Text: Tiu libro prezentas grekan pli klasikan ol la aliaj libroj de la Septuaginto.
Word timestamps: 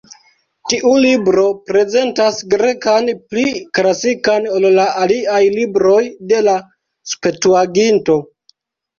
Tiu 0.71 0.91
libro 1.01 1.41
prezentas 1.65 2.37
grekan 2.53 3.11
pli 3.33 3.43
klasikan 3.79 4.47
ol 4.53 4.65
la 4.77 4.85
aliaj 5.01 5.41
libroj 5.57 5.99
de 6.33 6.41
la 6.47 6.57
Septuaginto. 7.13 8.17